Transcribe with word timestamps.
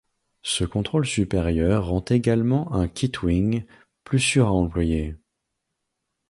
Ce 0.41 0.63
contrôle 0.63 1.05
supérieur 1.05 1.85
rend 1.89 2.03
également 2.09 2.73
un 2.73 2.87
Kitewing 2.87 3.65
plus 4.03 4.19
sûr 4.19 4.47
à 4.47 4.51
employer. 4.51 5.15